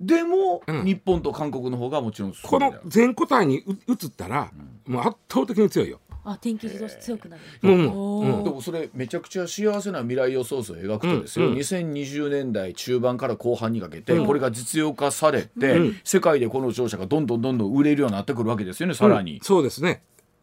[0.00, 0.84] でも、うん。
[0.84, 4.50] 日本と韓国の方がもちろんこの全固体にう移ったら、
[4.86, 6.00] もう圧倒的に強いよ。
[6.24, 7.42] あ、電気自動車強くなる。
[7.62, 7.88] もうもう。
[7.88, 8.42] おー。
[8.44, 11.52] でもそれめちゃくちゃ幸せな未来予想図を描くとですよ、うん。
[11.52, 11.58] うん。
[11.58, 14.26] 2020年代中盤から後半にかけてうん。
[14.26, 16.00] これが実用化されて、うん。
[16.04, 19.34] 世界でこの自動車がどんどんどんどん売れるようになってくるわけですよねさらに。
[19.34, 20.02] うん、そうですね。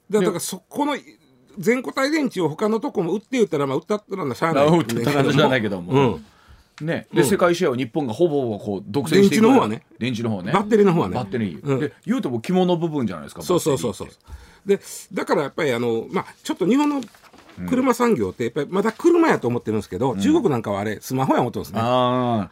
[0.10, 0.96] だだからそこの
[1.58, 4.68] 全固体電池を他のとこも売って言ったらまあ売ったったらしゃあない。
[4.68, 6.14] あ売ってたらしゃあないけども。
[6.14, 6.26] うん、
[6.82, 7.28] ね、で、うん。
[7.28, 9.84] 世界シェアを日本がほぼほぼこう独占していく電池の方はね。
[10.00, 10.52] 電池の方ね。
[10.52, 11.16] バッテリーの方はね。
[11.16, 11.80] バッテリー、うん。
[11.80, 14.10] で言うともう肝の部分じゃないですかそうそうそうそう。
[14.66, 14.80] で
[15.14, 17.02] だからやっぱりあのまあちょっと日本の
[17.70, 21.80] 車産業ってやっぱりまだ車やと思ってるんですけど、中国なんかはあれスマホや思ってるんですね。
[21.82, 22.50] あ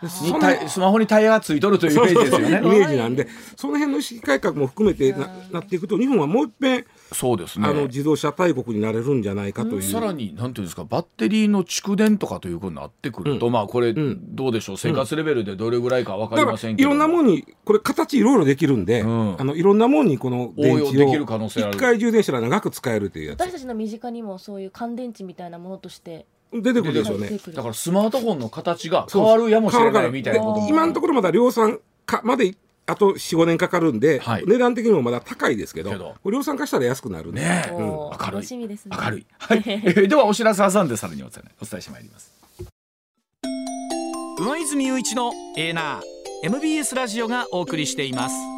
[0.67, 2.47] スマホにタイヤがついとるというイメージですよね。
[2.47, 7.67] イメージなんでその辺の意識改革も含めてななっていくと日本はもう一遍そうですね。
[7.67, 14.77] あの自動車大国になれるんじゃないかという、さらになんていうんですかバッテリーの蓄電とかということになってくると、まあこれどうでしょう？
[14.77, 16.89] 生活レベルでどれぐらいかわかりませんけど。
[16.89, 19.35] ろんなもんにこれ形いろいろできるんで、うん。
[19.39, 21.73] あのいろんなもんにこの電池を応用できる可能性ある。
[21.73, 27.29] 一回充電したら長く使えるというや私たちの身近にもそういう乾電池みたいなものとしてつ出てくるでしょうね。
[27.53, 32.55] だからスマートフォンの形が変わるやもしれないみたいなことも今のところまだ量産化まで
[32.87, 34.45] あと45年かかるんで、はい。
[34.45, 36.15] 値段的にもまだ高いですけどけど。
[36.23, 37.71] これ量産化したら安くなるねえ。
[37.71, 38.31] おー明るい。
[38.35, 38.95] 楽しみですね。
[38.99, 42.33] 明るい、はい、えーではお知らせ挟んでさらにお伝えお伝えしてまいります。
[44.37, 48.54] 上泉雄一のエーナー MBS ラジオがお送りしています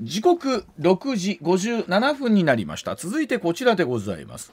[0.00, 2.96] 時刻6時57分になりました。
[2.96, 4.52] 続いてこちらでございます。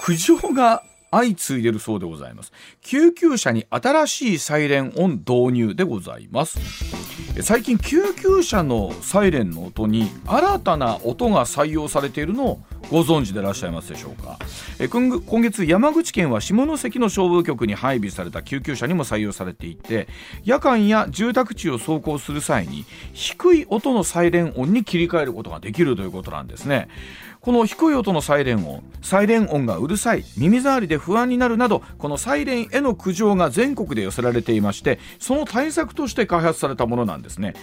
[0.00, 2.52] 苦情が相次いでるそうでございます。
[2.80, 6.58] 救急車に新しいサイレン音導入でございます。
[7.36, 14.38] え最近救急車のサイレンの音に新たな音が採用されているのをご存知でいらっしゃいますでしょうか？
[14.78, 20.08] え今今月山口県は下関の消防局に配備された救急車にも採用されていて
[20.44, 26.88] 夜間や住宅地を走行する際に低い音のサイレン音に切り替えることができるということなんですね。
[27.48, 37.54] この低い音のサイレン音サイレン音がうるさい耳障りで不安になるなどこのサイレンへの苦情が全国で寄せられていましてその対策として開発されたものなんですね。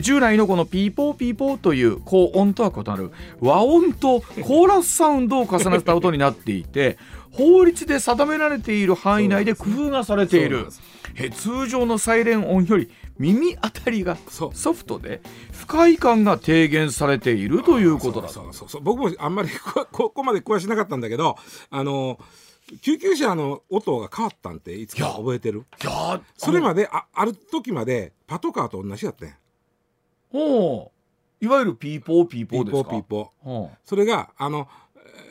[0.00, 6.96] 従来のこのピーポーピーポーという高音とは異なる和音とコーラスサウンドを重ねた音になっていて
[7.34, 10.48] 法律で定められている範囲内で工夫がされている。
[10.48, 10.82] そうなんです。
[11.16, 15.20] え通常のサイレン音より耳当たりがソフトで
[15.52, 21.36] 不快感が低減されているということだそうそうそう僕もあんまりこ ここまで詳しなかったんだけど
[21.70, 22.18] あの
[22.82, 25.66] 救急車の音が変わったんっていつか覚えてる？
[25.82, 29.34] いやーそれまであある時までパトカーと同じだったんや
[30.32, 31.44] ほう。
[31.44, 32.90] いわゆるピーポーピーピーポーですか？
[32.90, 33.68] ポーピーポー。
[33.84, 34.66] それがあの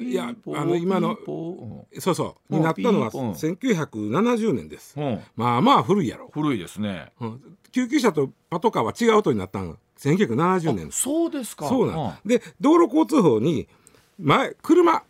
[0.10, 2.56] いやあの今のそうそうう。
[2.56, 4.96] んになったのはピーポ1970年です。
[5.36, 7.12] まあまあ古いやろ、古いですね。
[7.20, 7.58] うん。
[7.72, 11.68] 救急車とパトカーは違う音になったのが1970年あそうですか。
[11.68, 12.18] そうなん。
[12.26, 13.68] で道路交通法に
[14.20, 15.04] 前車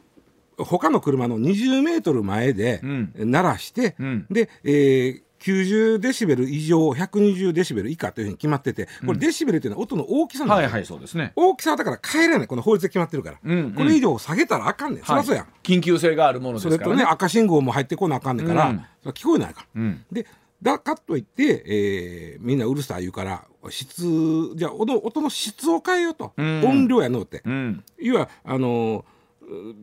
[0.58, 3.12] 他の車の20メートル前でうん。
[3.16, 4.26] 鳴らして、うん。
[4.30, 11.34] で、えー90デシベル以上120デシベル以下というふうに決まっててこれデシベルというのは音の大きさなんだよはいはいそうですね。
[11.36, 12.48] 大きさはだから変えられない。
[12.48, 13.74] この法律で決まってるから、うんうん。
[13.74, 15.48] これ以上下げたらあかんねん、そりゃそうやん。
[15.62, 19.12] 緊急性があるものそれとですからねね赤信号も入ってこなあかんねんから、うん。
[19.12, 19.82] 聞こえないから。
[19.82, 20.06] うん。
[20.12, 20.26] で
[20.62, 26.66] だかといって、えーみんなうるさい言うから質じゃあ音音の質を変えようと、うん。
[26.66, 27.84] 音量やのうって、うん。
[27.98, 29.04] 要はあのー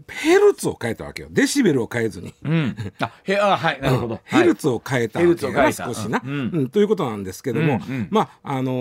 [0.09, 1.29] ヘルツを変えたわけよ。
[1.31, 2.35] デシベルを変えずに。
[2.43, 2.77] うん。
[3.01, 4.21] あへあはいなるほど。
[4.25, 5.87] ヘルツを変えたわけヘルツを変やえた。
[5.87, 6.51] 少しな、うん。
[6.53, 6.69] うん。
[6.71, 8.09] ということなんですけども、うんうん。
[8.11, 8.73] まああの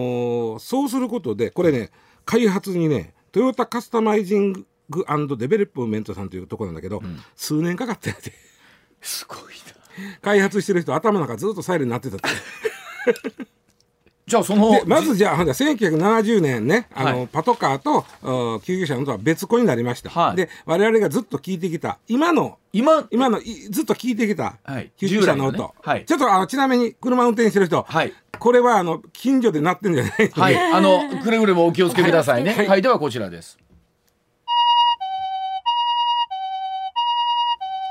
[0.56, 1.92] ーそうすることでこれね
[2.26, 4.54] 開発にねトヨタカスタマイジン
[4.90, 5.06] グ
[5.38, 7.02] デベロップメントさんというところなんだけど、
[7.36, 8.34] 数年かかってて。
[9.02, 10.16] すごいな。
[10.22, 12.30] 開発してる人頭の中ずっとサイレンになってたって。
[14.30, 17.28] じゃあそのでまずじゃあほんで1970年ねあの、はい。
[17.28, 20.36] パトカーとあ救急車の音は別個になりました、はい。
[20.36, 24.92] で我々がずっと聞いてきた今の今今のいずっと聞いてきたはい。
[24.98, 25.74] 救急車の音、従来のね。
[25.82, 26.06] はい。
[26.06, 28.14] ちょっとあのちなみに車運転してる人、はい。
[28.38, 30.56] これはあの近所で鳴ってんじゃないはい。
[30.74, 32.54] あのくれぐれもお気をつけくださいね。
[32.54, 32.68] はい。
[32.68, 32.82] はい。
[32.84, 33.58] ではこちらです。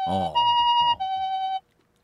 [0.06, 0.32] あ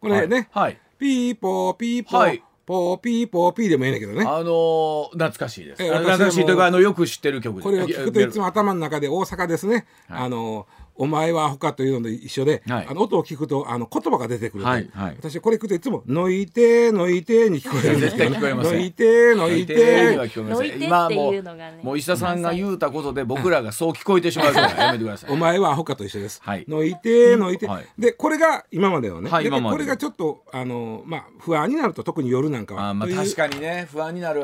[0.01, 0.65] これね、はい。
[0.65, 0.79] はい。
[0.99, 4.25] ピーポーピーポー、はいポーピーポーピーでもいいんだけどね。
[4.27, 5.83] あのー懐かしいです。
[5.83, 12.87] ええあの懐かしいというかあのよく知ってる曲でこれを聞くといつもも頭の中で大阪ですね、あのお前はアホかというのと一緒で、はい。
[12.89, 15.17] あの音を聞くとあの言葉が出てくると、はいはい。
[15.17, 20.57] 私これ聞くといつも「のいてのいて」に聞こえるんですけどのいてのいては聞こえません。
[20.57, 21.81] のいてって今もいうのがね。
[21.83, 25.31] もう石田さんが言うたことで僕らがそう聞こえてしまうから やめてください。
[25.33, 26.41] お前はアホかと一緒です。
[26.43, 26.65] はい。
[26.69, 27.87] のいてのいて、はい。
[27.99, 32.91] でこれが今までのね、ではいこれがちょっとあのまあ不安になると特に夜なんかは。
[32.91, 33.89] あまあ確かにね。
[33.91, 34.43] 不安になる。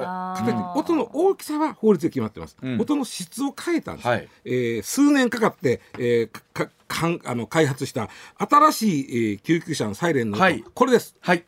[0.77, 2.81] 音の大きさは法律で決まってます、うん。
[2.81, 4.29] 音の質を変えたんです、はい。
[4.45, 10.65] えー数年かかって、えーかかかんあの開発した新しい、えー救急車のサイレンの音、はい。
[10.75, 11.17] これです。
[11.21, 11.45] はい。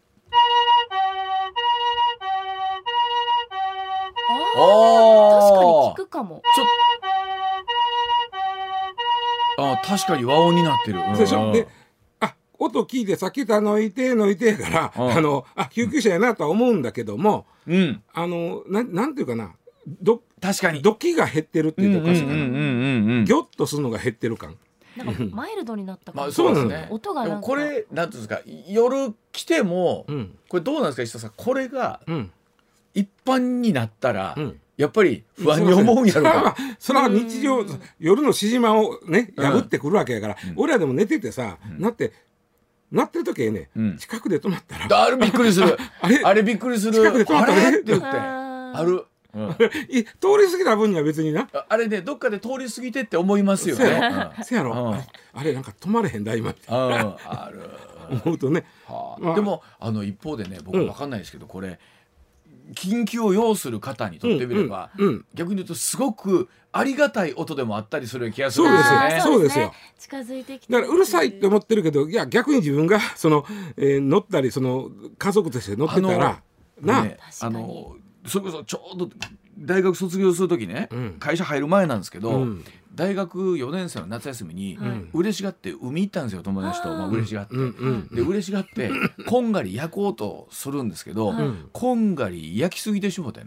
[4.54, 5.40] あーおー。
[5.40, 6.42] 確かに聞くかも。
[6.54, 6.64] ちょ
[9.58, 11.00] あ確かに和音になってる。
[11.00, 11.16] うん。
[11.16, 11.52] でしょ？
[11.52, 11.68] で
[12.20, 15.12] あ音聞いてさっき言った抜いて抜いてやから、うん。
[15.12, 18.02] あのあ救急車やなとは思うんだけどもうん。
[18.14, 19.52] あのななんていうかな
[20.00, 20.80] ど確かに。
[20.80, 22.56] ドキが減ってるっていうとおかしいかな、うんうんうんうん
[23.18, 24.56] うんギョッとするのが減ってる感
[24.96, 26.88] なんかマイルドになったまあそうですね。
[26.90, 27.34] 音がなんか。
[27.34, 30.38] でもこれなんていうんですか夜来ても、うん。
[30.48, 32.30] これどうなんですか石田さんこれがうん。
[32.94, 34.60] 一般になったら、うん。
[34.76, 37.64] やっぱり不安に思うんやろうか、それは日常う。
[37.64, 37.80] ん。
[37.98, 39.44] 夜のしじまをねうん。
[39.44, 42.12] 破ってくるわけやから、俺らでも寝ててさ、なって
[42.90, 43.96] なってる時にね、うん。
[43.96, 45.04] 近くで止まったら。
[45.04, 45.78] あれびっくりする。
[46.00, 46.92] あれあれびっくりする。
[46.92, 47.84] 近くで止まったねあれって。
[47.86, 48.06] 言って。
[48.06, 49.50] ある、うん。
[49.88, 51.48] い通り過ぎた分には別にな。
[51.52, 53.84] ああれねどっかで通り過ぎてって思いますよね。
[53.84, 54.44] そうやうん。
[54.44, 55.40] せやろ、うん。
[55.40, 56.60] あれなんか止まれへんだ今って。
[56.68, 56.74] うん。
[56.74, 57.60] ある。
[58.24, 58.64] 思うとね。
[58.86, 59.20] はあ。
[59.22, 59.34] まあ。
[59.34, 60.88] でもあの一方でね僕うん。
[60.88, 61.78] わかんないですけど、これ
[62.74, 65.24] 緊急を要する方にとってみれば、うんうん。
[65.34, 69.00] 逆に言うとすごくありがたい音でもあったりする気がするんですすよ。
[69.00, 69.20] ね。
[69.22, 69.66] そうですよ。
[69.66, 73.44] ね近づいてきてだからうるさいって思ってるけどいや逆に自分がその、
[73.76, 76.42] えー乗ったりその家族として乗ってたら
[76.80, 77.54] なあ、ねあ確かに。
[77.54, 79.08] のそれこそちょうど
[79.58, 81.16] 大学卒業する時ね、うん。
[81.18, 82.64] 会社入る前なんですけど、うん。
[82.94, 86.88] 大学4年生の夏休みに、はい嬉しがって海行ったんですよ友達と。
[86.88, 87.54] まあ、嬉しがって。
[88.14, 88.90] で嬉しがって
[89.26, 93.46] こんがり焼こうとするんですけど、はいこんがり焼きすぎてしもてね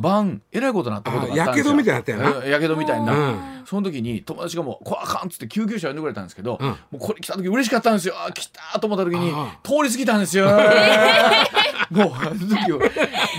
[0.00, 1.74] 晩えらいことになったことがあったんですよ。
[1.74, 2.46] あやけどみたいになったよな。
[2.46, 3.66] うんやけどみたいにな、うん。
[3.66, 6.68] その時に友達がもう「これあかん」っつって救急車呼んでくれたんですけど、うん。
[6.68, 8.14] もうこれ来た時嬉しかったんですよ。
[8.16, 10.46] あ来たと思った時にあ通り過ぎたんですよ、
[11.90, 12.80] もうあの時は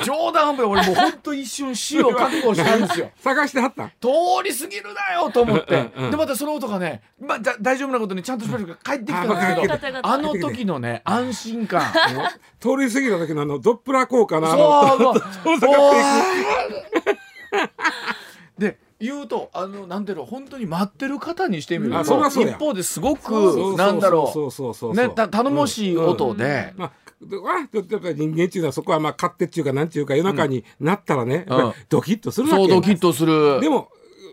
[0.05, 3.11] 冗談半分で俺もう本当一瞬死を覚悟したんですよ。
[3.21, 4.07] 探してはった通
[4.43, 6.11] り過ぎるなよと思って、うんうん。
[6.11, 11.81] でまたその音がね、まあ、だ大丈夫なことにちゃんとしばらく帰ってきたんですあけど、あの時のね安心感。
[12.59, 15.13] 通り過ぎた時のあのドップラー効果のあそうの
[15.59, 15.95] そう。
[18.57, 22.27] で言うとあのなんていうの本当に待ってる方にしてみると。
[22.27, 31.57] 一方ですごくなんだろそうねた頼もしい音で、まあ、でわあちょっとやっぱり人間っていうのはそこはまあ勝手っていうかなんていうか夜中になったらね、うん。
[31.57, 33.59] やっぱりドキッとするわけそうドキッとする。
[33.59, 33.89] でも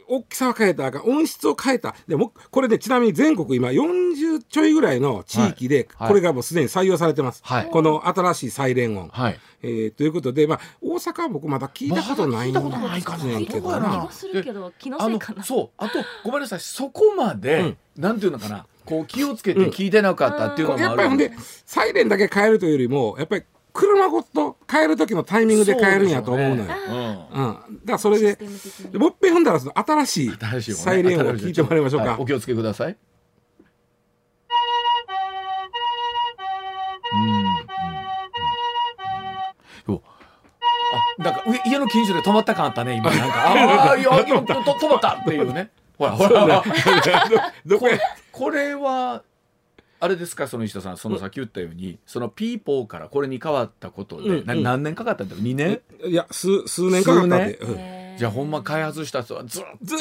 [0.06, 1.02] 大きさは変えたかん。
[1.02, 1.94] 音質を変えた。
[2.06, 6.08] でもこれねちなみに全国今40ちょいぐらいの地域ではい。
[6.08, 7.70] これがもうすでに採用されてます、はい。
[7.70, 9.40] この新しいサイレン音、はい。
[9.62, 13.24] えーということで、まあ、大阪は僕まだ聞いたことないんまだ聞いたことないかな。
[13.24, 15.42] ねんけどなな気がするけど気のあのせいかな。
[15.42, 15.70] そう。
[15.78, 16.60] あとごめんなさい。
[16.60, 21.16] そこまで、なんていうのかなこう気をつけて聞いてなかったっていうのもやあるん。
[21.16, 26.64] でっぱりほんでサイレンだけ変えるというよりもやっぱり車ごと変える時のタイミングで変えるんやと思うのよ。
[26.64, 28.38] そうん、だからそれで
[28.94, 32.12] もう一遍踏んだらその新しいサイレンを聞いてもらいましょうか。
[32.12, 32.20] はい。
[32.20, 32.96] お気をつけください。
[41.18, 43.10] なんか上家の近所で止まった感あったね今。
[43.10, 46.62] なんかああいやいやと止まったっていうねほらほら。
[47.66, 47.78] ど
[48.32, 49.22] これは
[50.00, 54.62] あれですかその石田さんそのさっき言ったように、そのピーポーからこれに変わったことで、なうんうん。
[54.62, 55.80] 何年かかったんだろう？2年？
[56.06, 57.40] いや数数年かかったん。
[57.40, 59.96] へーじゃあほんま開発した人はずっと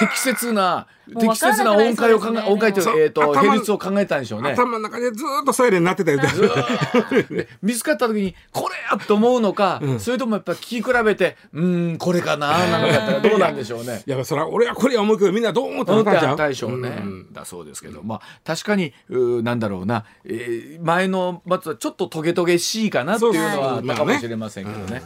[0.00, 4.52] 適切な適切な音階を考え、音階というえっ、と頭比率を考えたんでしょうね。
[4.52, 6.18] 頭の中でずーっとサイレンになってたよ。
[7.30, 10.00] で見つかった時にこれやと思うのか、うん。
[10.00, 14.02] それともやっぱ聞き比べてうーんこれかななのかやったらどうなんでしょうね。
[14.04, 16.04] いやそれは俺はこれや思うけどみんなどう思ってたん。
[16.04, 17.32] ちゃうでしょうね、うん。
[17.32, 18.02] だそうですけど。
[18.02, 25.02] まあ確かにうーなんだろうな、えー前の松はちょっとトゲトゲしいかなっていうのはあったかもしれませんけどね。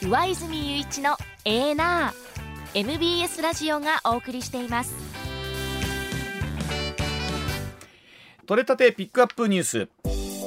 [0.00, 2.80] 上泉雄一のエーナー。
[2.80, 4.94] MBS ラジオがお送りしています。
[8.46, 9.88] 取れたてピックアップニュース。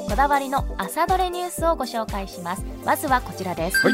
[0.07, 2.63] こだわりの朝どれニュースをご紹介します。
[2.85, 3.93] まずはこちらです、はい。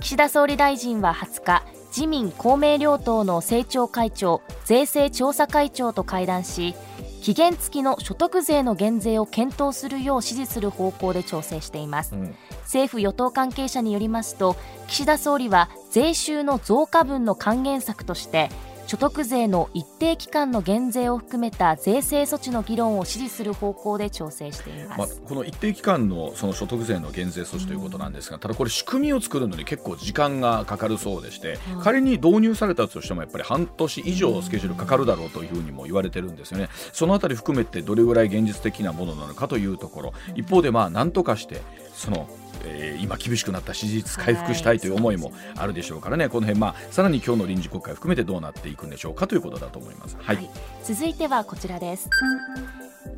[0.00, 6.74] 岸田総理大臣は20日自民公明両党の政調会長税制調査会長と会談し
[7.22, 12.14] 期限付きの所得税の減税を検討するよう指示する方向で調整しています。
[12.14, 12.34] うん
[12.72, 14.56] 政府与党関係者によりますと
[14.88, 18.48] 岸田総理は税収の増加分の還元策として
[18.86, 36.68] 所得税の一定期間の減税を含めた税制措置の議論を支持する方向で調整しています、まあ、この一定期間のその所得税の減税措置ということなんですが、ただこれ仕組みを作るのに結構時間がかかるそうでして、仮に導入されたとしてもやっぱり半年以上スケジュールかかるだろうというふうにも言われてるんですよね。
[36.92, 41.62] そのあたり含めてどれぐらい現実的なものなのかというところ、一方でまあなんとかして
[41.94, 42.28] その
[42.64, 50.16] えー今厳しくなった支持率回復したいという思いもあるでしょうからね、この辺、まあ、さらに今日の臨時国会含めてどうなっていくんでしょうかということだと思います。
[50.20, 50.50] はい、はい。
[50.84, 52.08] 続いてはこちらです。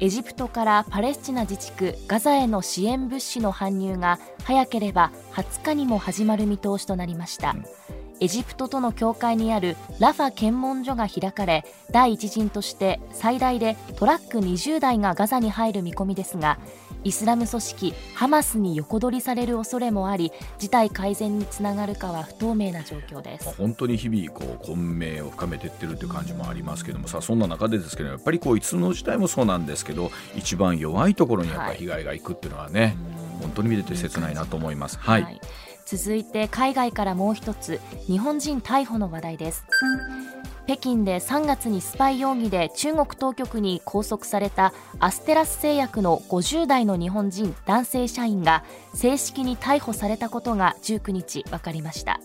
[0.00, 7.64] エジプトからパレスチナ自治区ガザへの支援物資の搬入が早ければ20日にも始まる見通しとなりました、うん。
[8.20, 16.59] エジプトとの境界にあるラファ検問所が開かれ第一陣として最大でトラック20台がガザに入る見込みですが
[17.05, 23.55] イスラム組織ハマスに横取りされる恐れもあり事態改善につながるかは不透明な状況です。
[23.57, 32.97] 本当に日々こう混迷を深めていってるという感じもありますけどもさそんな中でですけどやっぱりこういつの時代もそうなんですけど一番弱いところにやっぱり被害がいくっていうのはね、
[33.41, 34.99] 本当に見てて切ないなと思います。
[34.99, 35.41] はい、はい。
[35.87, 39.64] 続いて海外からもう一つ日本人逮捕の話題です
[40.67, 52.19] 北京で3月にスパイ容疑で中国当局に拘束されたアステラス製薬の50代の日本人男性社員が正式に逮捕されたことが19日分かりました。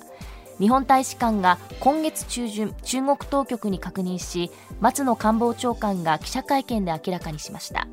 [0.58, 7.88] 日本大使館が今月中旬中国当局に確認し松野官房長官が記者会見で明らかにしました。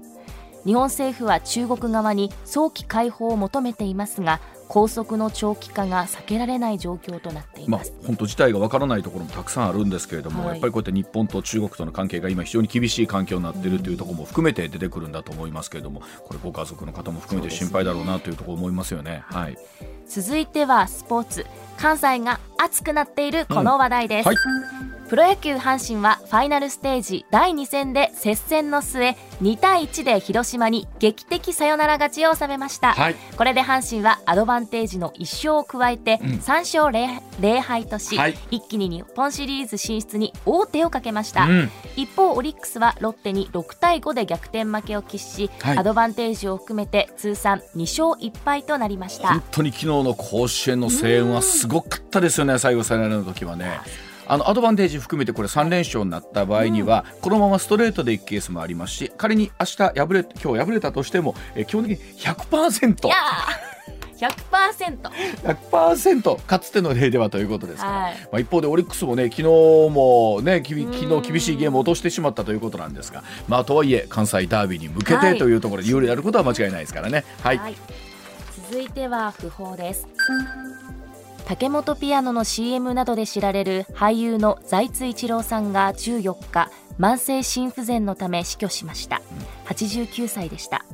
[0.64, 10.48] 日本政府は中国側に早期解放を求めていますが拘束の長期化が避けられない状況となっていまあます、、本当自体がわからないところもたくさんあるんですけれども、はい。
[10.50, 19.22] やっぱりこうやって日本と中国との関係が今非常に厳しい環境になっているというところも含めて出てくるんだと思いますけれどもこれご家族の方も含めて心配だろうなというところ思いますよね。
[19.26, 19.58] はい、
[20.08, 21.46] 続いてはスポーツ。
[21.78, 24.36] 関西が熱くなっているこの話題です、はい
[25.08, 33.14] プロ野球阪神はファイナルステージ第2戦で接戦の末2対1で広島に劇的サヨナラ勝ちを収めました、はい。
[33.36, 36.28] これで阪神はアドバンテージの1勝を加えてうん。
[36.38, 38.34] 3勝 0, 0敗とし、はい。
[38.50, 41.70] 一気に日本シリーズ進出に王手をかけました、うん。
[41.94, 45.78] 一方オリックスはロッテに6対5で逆転負けを喫し、はい。
[45.78, 49.28] アドバンテージを含めて通算2勝1敗となりました。
[49.28, 53.78] 本当に昨日の甲子園の声援はすごかったですよね、最後サヨナラの時はね。
[54.26, 63.76] あのアドバンテージ含めてこれ3連勝になった場合には、このままストレートでいくケースもありますし仮に明日敗れ今日敗れたとしても、えー基本的に100%いやー
[64.16, 65.10] 100%
[65.70, 68.14] 100%かつての例ではということですから、はい。
[68.14, 75.34] まあ、一方でオリックスもね昨日もねきび昨日厳しいゲームを落としてしまったということなんですが、まあ、とはいえ関西ダービーに向けはい。
[75.34, 77.24] てというところで有利であることは間違いないですからね。
[77.42, 77.74] はい、はい、
[78.70, 80.06] 続いては訃報です
[81.46, 89.22] 竹本ピアノの CM などで知られる俳優の財津一郎さんが14日慢性心不全のため死去しました。
[89.66, 90.84] 89歳でした。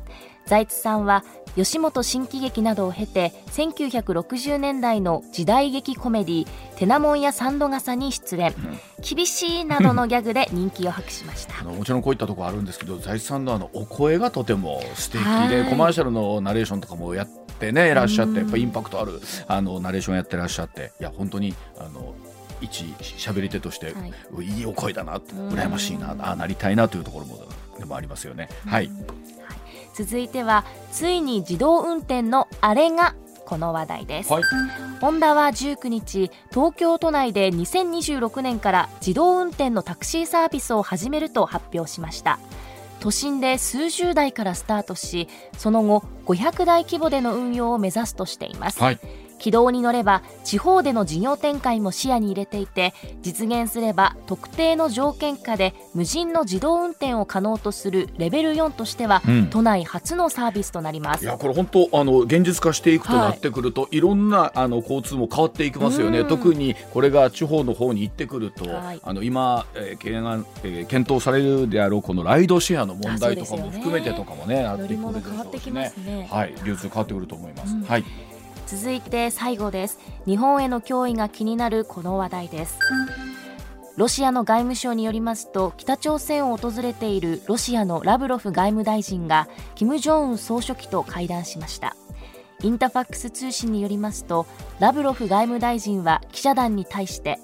[0.45, 1.25] 財津さんは
[1.57, 6.47] 吉本新喜劇などを経て1960年代の時代劇コメディ
[6.77, 8.55] 「テナモンや三度笠」に出演。
[9.01, 11.65] 厳しいなどのギャグで人気を博しました。
[11.65, 15.29] もちろんこういったところあるんですけど財津さんのあのお声がとても素敵で
[15.63, 15.71] はい。
[15.71, 22.15] コマーシャルのナレーションとかもやってねいらっしゃってやっぱインパクトあるあのナレーションやってらっしゃっていや本当にあの
[22.63, 24.07] 一喋り手として、は
[24.41, 24.45] い。
[24.45, 25.49] い、いお声だなうん。
[25.51, 27.45] 羨ましいなあなりたいなというところも
[27.79, 28.49] でもありますよね。
[28.67, 28.91] はい、
[29.95, 34.43] 続いてはついに自動運転のあれがこの話題です、はい。
[35.01, 42.39] ホンダは19日東京都内で2026年から自動運転のタクシーサービスを始めると発表しました
[43.03, 45.27] 都心で数十台からスタートし
[45.59, 49.01] その後500台規模での運用を目指すとしています、はい。
[49.43, 59.51] 軌道に乗れば地方での事業展開も視野に入れていて実現すれば特定の条件下で無人の自動運転を可能とするレベル4としては、うん。
[59.51, 61.25] 都内初のサービスとなります。
[61.25, 66.29] いやこれ本当あの現実化していくとはいなってくると、い、ろんなあの交通も変わっていきますよね、うん。
[66.29, 69.01] 特にこれが地方の方に行ってくると、はい。
[69.03, 76.29] あの今、えー懸案えー検討されるであろうこのライドシェアの問題とかも含めてとかもねなってくるでしょうし変わってきますね。
[76.31, 76.55] はい。
[76.65, 77.83] 流通変わってくると思います、うん。
[77.83, 78.32] はい
[78.67, 79.99] 続いて最後です。
[80.27, 82.79] 日本への脅威が気になるこの話題です。
[83.97, 91.95] ロシアの外務省によりますと北朝鮮を訪れているロシアのラブロフ外務大臣が金正恩総書記と会談しました。
[92.63, 94.47] インタファックス通信によりますと
[94.79, 97.39] ラブロフ外務大臣は記者団に対して